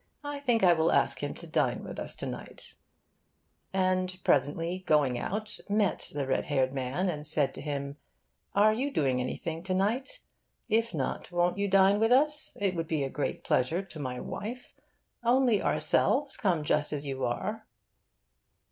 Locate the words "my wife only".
13.99-15.61